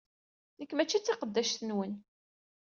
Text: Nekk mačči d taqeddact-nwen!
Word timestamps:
Nekk 0.59 0.71
mačči 0.73 0.99
d 0.99 1.03
taqeddact-nwen! 1.03 1.93